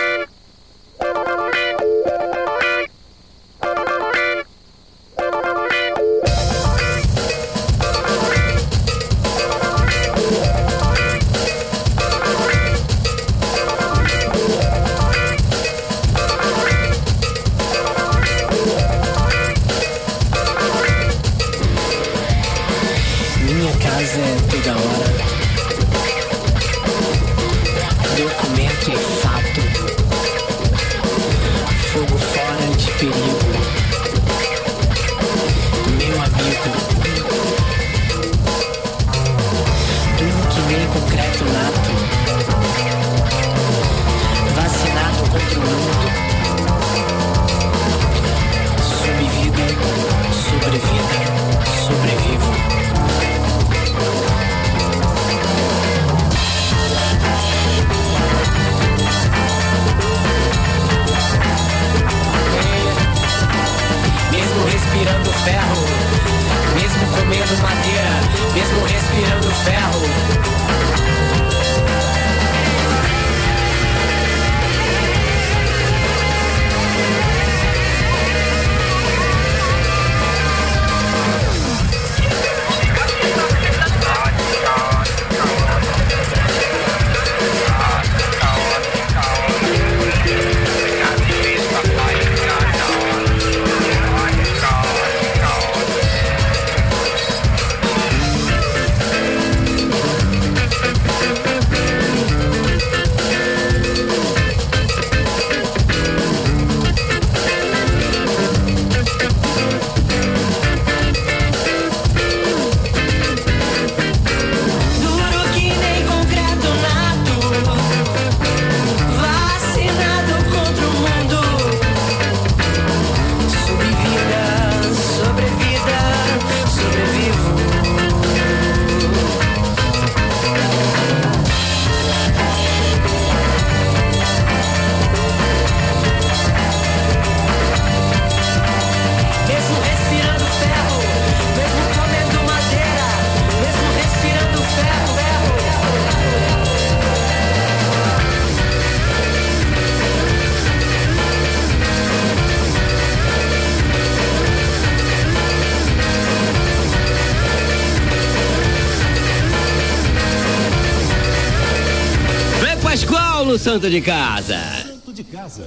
[163.66, 164.60] Santo de Casa.
[164.86, 165.66] Santo de Casa.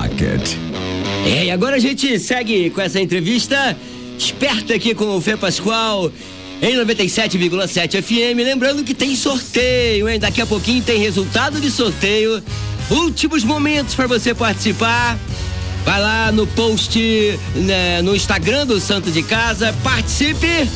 [0.00, 0.56] Rocket.
[1.26, 3.76] É, e agora a gente segue com essa entrevista
[4.16, 6.10] esperta aqui com o Fê Pascoal
[6.62, 8.38] em 97,7 FM.
[8.42, 10.18] Lembrando que tem sorteio, hein?
[10.18, 12.42] Daqui a pouquinho tem resultado de sorteio.
[12.90, 15.18] Últimos momentos para você participar.
[15.84, 16.98] Vai lá no post
[17.54, 20.66] né, no Instagram do Santo de Casa, participe.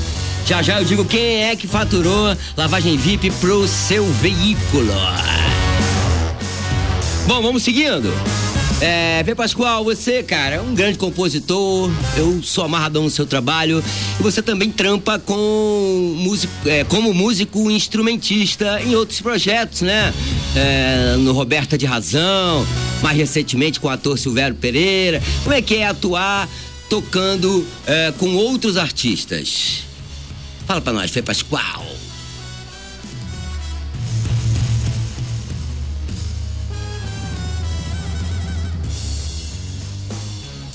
[0.45, 4.93] Já já eu digo quem é que faturou lavagem VIP pro seu veículo.
[7.31, 8.13] Bom, vamos seguindo.
[8.81, 11.89] É, Vê Pascoal, você, cara, é um grande compositor.
[12.17, 13.85] Eu sou amarradão no seu trabalho.
[14.19, 20.13] E você também trampa com músico, é, como músico instrumentista em outros projetos, né?
[20.57, 22.67] É, no Roberta de Razão,
[23.01, 25.23] mais recentemente com o ator Silvério Pereira.
[25.45, 26.49] Como é que é atuar
[26.89, 29.85] tocando é, com outros artistas?
[30.67, 31.90] Fala pra nós, Fê Pascoal.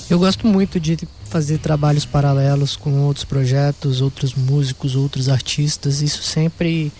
[0.08, 6.00] Eu gosto muito de fazer trabalhos paralelos com outros projetos, outros músicos, outros artistas.
[6.00, 6.92] Isso sempre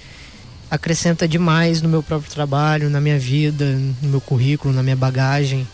[0.69, 5.67] acrescenta demais no meu próprio trabalho, na minha vida, no meu currículo, na minha bagagem.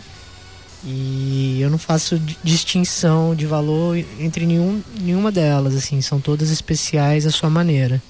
[0.85, 7.25] E eu não faço distinção de valor entre nenhum, nenhuma delas, assim, são todas especiais
[7.25, 8.03] à sua maneira.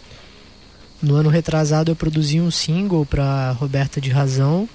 [1.00, 4.68] No ano retrasado eu produzi um single para Roberta de Razão,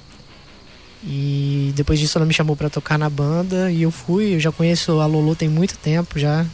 [1.04, 4.36] e depois disso ela me chamou para tocar na banda e eu fui.
[4.36, 6.45] Eu já conheço a Lolo tem muito tempo já.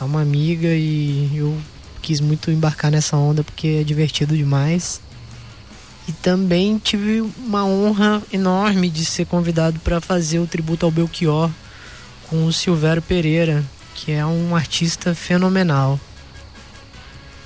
[0.00, 1.56] É uma amiga e eu
[2.00, 5.00] quis muito embarcar nessa onda porque é divertido demais.
[6.06, 11.50] E também tive uma honra enorme de ser convidado para fazer o tributo ao Belchior
[12.30, 13.62] com o Silvério Pereira,
[13.94, 16.00] que é um artista fenomenal.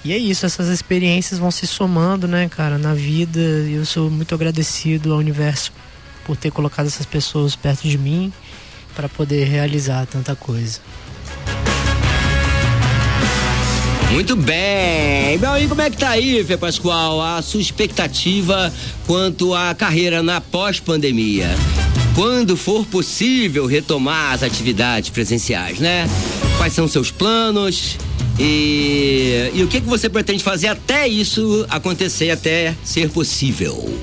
[0.05, 3.41] E é isso, essas experiências vão se somando, né, cara, na vida.
[3.41, 5.73] Eu sou muito agradecido ao universo
[6.25, 8.33] por ter colocado essas pessoas perto de mim
[8.95, 10.81] para poder realizar tanta coisa.
[14.13, 15.39] Muito bem.
[15.39, 18.71] Bom, e como é que tá aí, Fê Pascoal, a sua expectativa
[19.07, 21.49] quanto à carreira na pós-pandemia?
[22.15, 26.07] Quando for possível retomar as atividades presenciais, né?
[26.59, 27.97] Quais são seus planos?
[28.39, 33.99] E, e o que, que você pretende fazer até isso acontecer, até ser possível?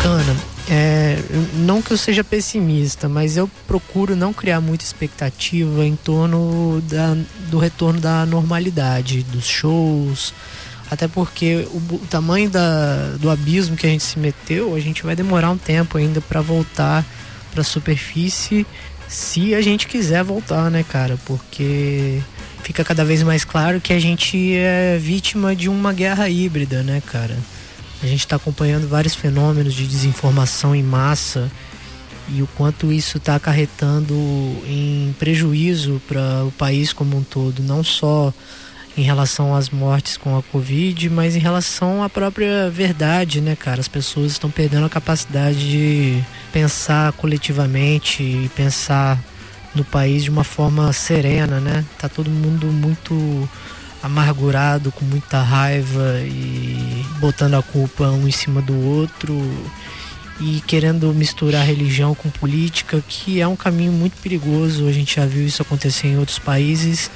[0.00, 0.36] Bacana.
[0.68, 1.18] É,
[1.54, 7.16] não que eu seja pessimista, mas eu procuro não criar muita expectativa em torno da,
[7.50, 10.32] do retorno da normalidade, dos shows.
[10.90, 15.02] Até porque o, o tamanho da, do abismo que a gente se meteu, a gente
[15.02, 17.04] vai demorar um tempo ainda para voltar
[17.50, 18.66] para a superfície,
[19.08, 21.18] se a gente quiser voltar, né, cara?
[21.26, 22.20] Porque
[22.62, 27.02] fica cada vez mais claro que a gente é vítima de uma guerra híbrida, né,
[27.04, 27.36] cara?
[28.02, 31.50] A gente está acompanhando vários fenômenos de desinformação em massa
[32.28, 34.14] e o quanto isso está acarretando
[34.66, 38.32] em prejuízo para o país como um todo, não só
[38.96, 43.80] em relação às mortes com a Covid, mas em relação à própria verdade, né, cara?
[43.80, 46.22] As pessoas estão perdendo a capacidade de
[46.52, 49.18] pensar coletivamente e pensar
[49.74, 51.84] no país de uma forma serena, né?
[51.98, 53.48] Tá todo mundo muito
[54.02, 59.38] amargurado, com muita raiva e botando a culpa um em cima do outro
[60.40, 64.88] e querendo misturar religião com política, que é um caminho muito perigoso.
[64.88, 67.10] A gente já viu isso acontecer em outros países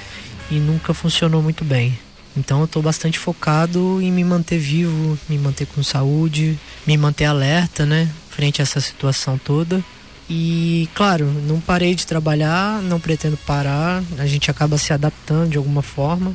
[0.50, 1.98] e nunca funcionou muito bem.
[2.36, 7.26] Então eu estou bastante focado em me manter vivo, me manter com saúde, me manter
[7.26, 9.82] alerta, né, frente a essa situação toda.
[10.28, 15.58] E claro, não parei de trabalhar, não pretendo parar, a gente acaba se adaptando de
[15.58, 16.34] alguma forma.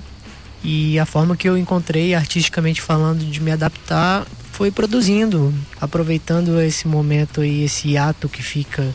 [0.64, 6.88] E a forma que eu encontrei, artisticamente falando, de me adaptar foi produzindo, aproveitando esse
[6.88, 8.86] momento e esse ato que fica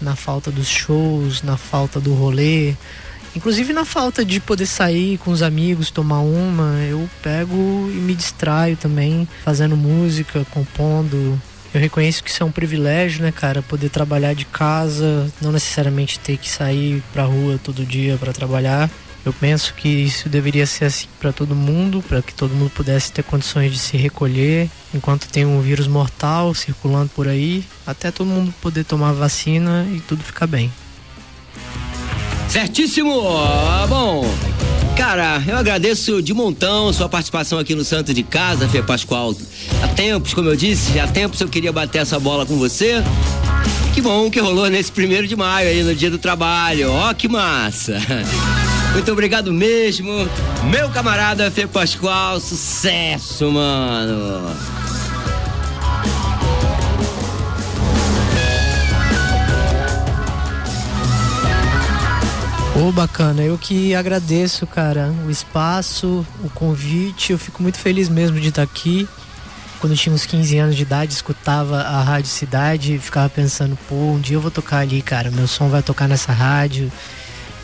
[0.00, 2.74] na falta dos shows, na falta do rolê,
[3.36, 8.14] inclusive na falta de poder sair com os amigos, tomar uma, eu pego e me
[8.16, 11.40] distraio também, fazendo música, compondo.
[11.72, 16.18] Eu reconheço que isso é um privilégio, né, cara, poder trabalhar de casa, não necessariamente
[16.18, 18.90] ter que sair pra rua todo dia para trabalhar.
[19.24, 23.12] Eu penso que isso deveria ser assim para todo mundo, para que todo mundo pudesse
[23.12, 28.26] ter condições de se recolher enquanto tem um vírus mortal circulando por aí, até todo
[28.26, 30.72] mundo poder tomar vacina e tudo ficar bem.
[32.48, 33.22] Certíssimo!
[33.88, 34.26] Bom,
[34.96, 39.34] cara, eu agradeço de montão sua participação aqui no Santo de Casa, Fê Pascoal.
[39.82, 43.02] Há tempos, como eu disse, há tempos eu queria bater essa bola com você.
[43.94, 46.90] Que bom que rolou nesse primeiro de maio aí, no dia do trabalho.
[46.90, 47.98] Ó, que massa!
[48.92, 50.28] Muito obrigado mesmo.
[50.70, 54.54] Meu camarada Fê Pascoal, sucesso, mano.
[62.74, 67.32] Ô, oh, bacana, eu que agradeço, cara, o espaço, o convite.
[67.32, 69.08] Eu fico muito feliz mesmo de estar aqui.
[69.80, 73.76] Quando eu tinha uns 15 anos de idade, escutava a Rádio Cidade e ficava pensando,
[73.88, 76.92] pô, um dia eu vou tocar ali, cara, meu som vai tocar nessa rádio.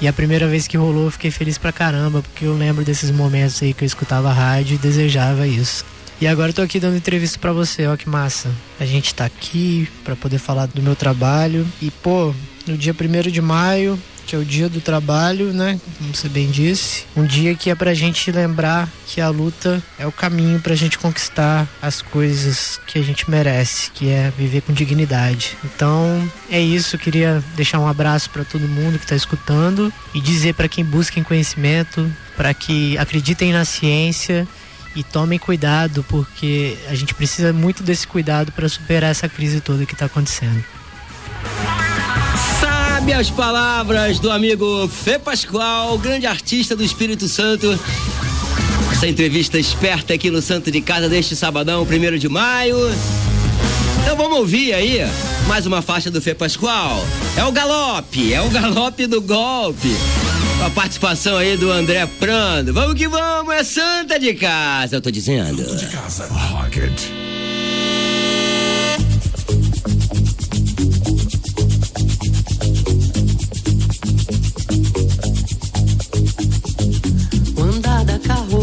[0.01, 3.11] E a primeira vez que rolou, eu fiquei feliz pra caramba, porque eu lembro desses
[3.11, 5.85] momentos aí que eu escutava rádio e desejava isso.
[6.21, 8.51] E agora eu tô aqui dando entrevista para você, ó que massa.
[8.79, 11.67] A gente tá aqui para poder falar do meu trabalho.
[11.83, 12.35] E pô,
[12.67, 13.99] no dia 1 de maio
[14.29, 15.81] que é o dia do trabalho, né?
[15.97, 17.05] Como você bem disse.
[17.17, 20.99] Um dia que é pra gente lembrar que a luta é o caminho pra gente
[20.99, 25.57] conquistar as coisas que a gente merece, que é viver com dignidade.
[25.65, 26.97] Então, é isso.
[26.97, 30.85] Eu queria deixar um abraço para todo mundo que tá escutando e dizer para quem
[30.85, 34.47] busca conhecimento, para que acreditem na ciência
[34.95, 39.87] e tomem cuidado, porque a gente precisa muito desse cuidado para superar essa crise toda
[39.87, 40.63] que está acontecendo.
[43.17, 47.77] As palavras do amigo Fê Pascoal, grande artista do Espírito Santo.
[48.93, 52.77] Essa entrevista esperta aqui no Santo de Casa deste sabadão, 1 de maio.
[54.03, 55.01] Então vamos ouvir aí
[55.49, 57.05] mais uma faixa do Fê Pascoal.
[57.37, 59.97] É o galope, é o galope do golpe.
[60.65, 62.73] A participação aí do André Prando.
[62.73, 65.65] Vamos que vamos, é Santa de Casa, eu tô dizendo.
[65.65, 67.28] Santo de Casa, Rocket.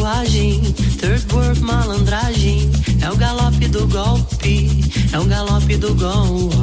[0.06, 0.62] Carruagem,
[1.00, 2.70] third world malandragem,
[3.02, 4.70] é o galope do golpe,
[5.12, 6.56] é o galope do golpe.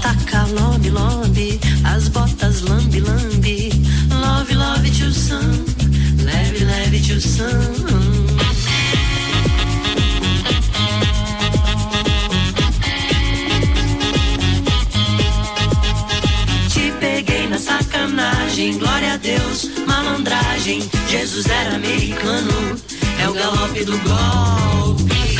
[0.00, 3.70] Taca lombe lombe, as botas lambe lambe,
[4.10, 5.52] love love tio Sam,
[6.24, 7.61] leve leve tio Sam.
[21.08, 22.80] Jesus era americano,
[23.20, 25.31] é o galope do golpe.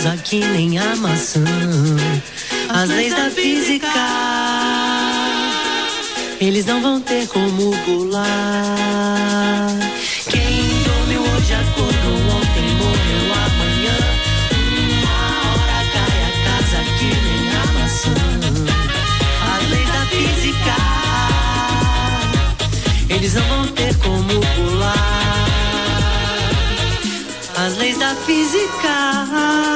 [0.00, 1.44] Cai a casa que nem a maçã.
[2.68, 3.88] As leis da física,
[6.40, 8.86] eles não vão ter como pular.
[10.28, 13.98] Quem dormiu hoje acordou, ontem morreu amanhã.
[14.78, 15.18] Uma
[15.50, 18.16] hora cai a casa que nem a maçã.
[19.52, 20.76] As leis da física,
[23.08, 24.40] eles não vão ter como
[27.66, 29.69] as leis da física.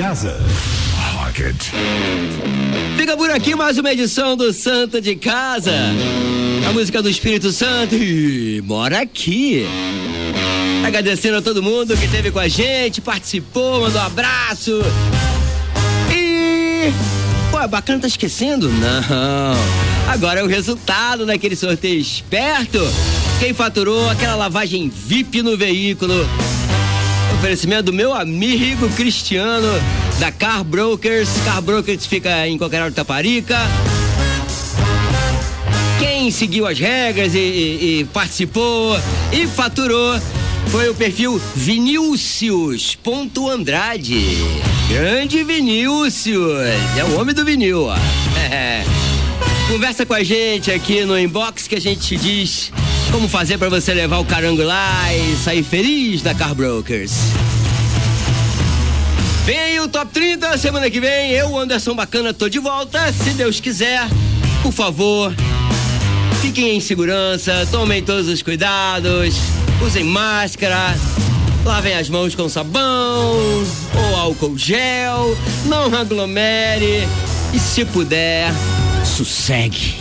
[0.00, 0.34] Casa.
[1.12, 1.62] Rocket.
[2.96, 5.74] Fica por aqui mais uma edição do Santo de Casa.
[6.66, 9.66] A música do Espírito Santo e mora aqui.
[10.86, 14.80] Agradecendo a todo mundo que esteve com a gente, participou, mandou um abraço.
[16.10, 16.90] E.
[17.50, 18.70] Pô, bacana tá esquecendo?
[18.70, 20.10] Não.
[20.10, 22.78] Agora é o resultado daquele sorteio esperto.
[23.38, 26.26] Quem faturou aquela lavagem VIP no veículo
[27.40, 29.66] Oferecimento do meu amigo Cristiano
[30.18, 31.30] da Car Brokers.
[31.42, 33.56] Car Brokers fica em qualquer hora de Taparica.
[35.98, 38.94] Quem seguiu as regras e, e, e participou
[39.32, 40.20] e faturou
[40.66, 44.36] foi o perfil Vinícius.andrade.
[44.90, 46.60] Grande Vinícius,
[46.98, 47.96] é o homem do vinil, ó.
[49.72, 52.70] Conversa com a gente aqui no inbox que a gente te diz
[53.10, 57.12] como fazer para você levar o carango lá e sair feliz da Car Brokers.
[59.44, 63.30] Vem aí o Top 30, semana que vem, eu, Anderson Bacana, tô de volta, se
[63.30, 64.06] Deus quiser.
[64.62, 65.34] Por favor,
[66.40, 69.34] fiquem em segurança, tomem todos os cuidados,
[69.84, 70.94] usem máscara,
[71.64, 75.36] lavem as mãos com sabão ou álcool gel,
[75.66, 77.08] não aglomere
[77.52, 78.52] e se puder,
[79.04, 79.96] sossegue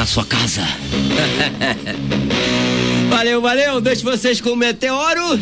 [0.00, 0.62] na sua casa.
[3.10, 5.34] valeu, valeu, deixo vocês com o Meteoro.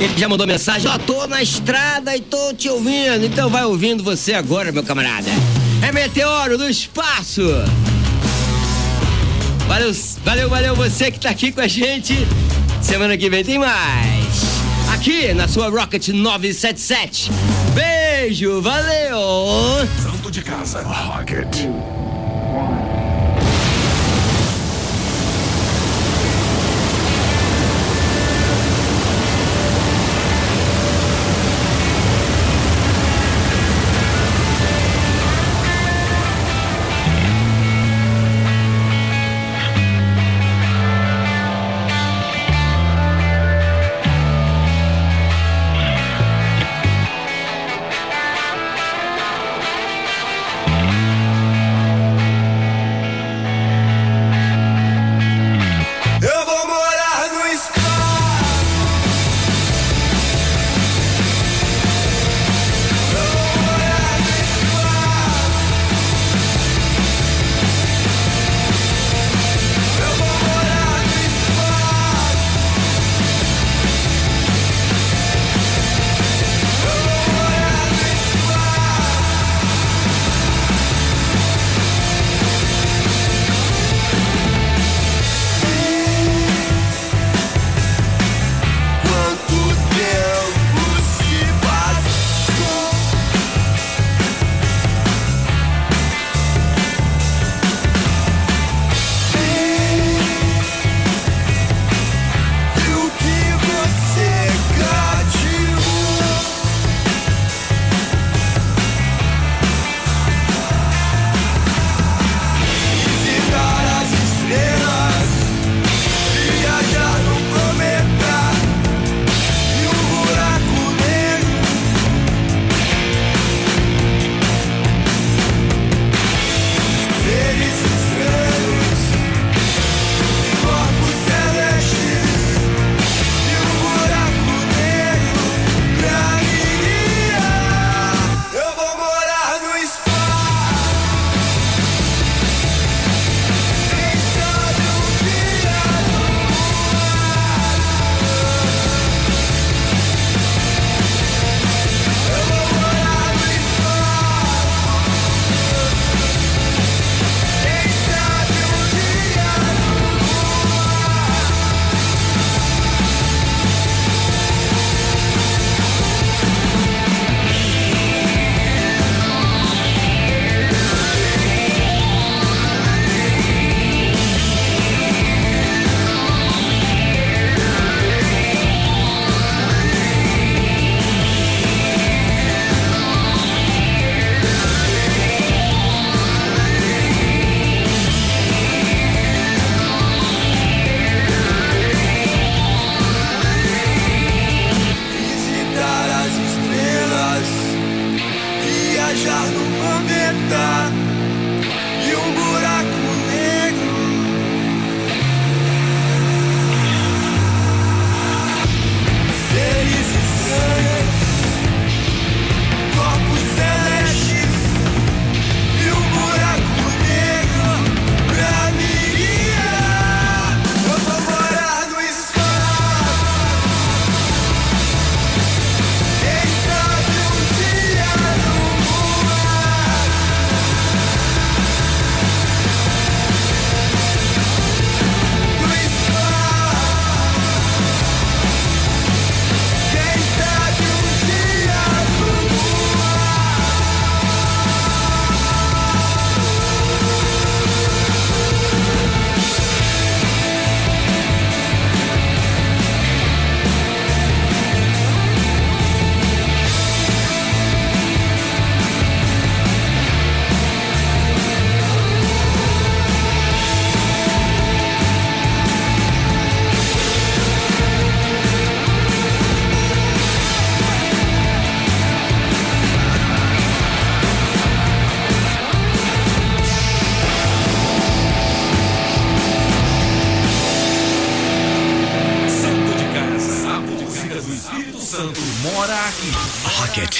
[0.00, 4.02] Ele já mandou mensagem, ó, tô na estrada e tô te ouvindo, então vai ouvindo
[4.02, 5.30] você agora, meu camarada.
[5.86, 7.42] É Meteoro do espaço.
[9.68, 12.12] Valeu, valeu, valeu você que tá aqui com a gente.
[12.82, 14.42] Semana que vem tem mais.
[14.92, 17.30] Aqui na sua Rocket 977.
[17.72, 19.86] Beijo, valeu.
[20.02, 20.82] Santo de casa.
[20.82, 21.68] Rocket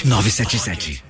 [0.04, 1.02] 977.